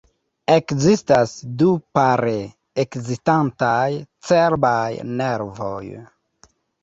[0.51, 1.67] Ekzistas du
[1.97, 2.31] pare
[2.85, 3.91] ekzistantaj
[4.29, 4.91] cerbaj
[5.23, 5.85] nervoj.